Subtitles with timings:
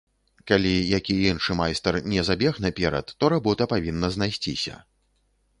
[0.51, 4.75] Калі які іншы майстар не забег наперад, то работа павінна знайсціся.